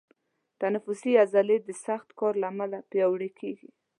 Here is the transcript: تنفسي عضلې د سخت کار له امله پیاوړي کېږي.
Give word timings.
تنفسي 0.61 1.11
عضلې 1.23 1.57
د 1.67 1.69
سخت 1.85 2.09
کار 2.19 2.33
له 2.41 2.47
امله 2.51 2.77
پیاوړي 2.89 3.29
کېږي. 3.39 3.69